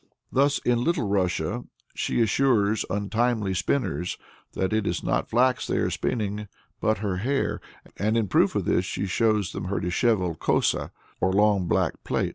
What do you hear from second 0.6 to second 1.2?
Little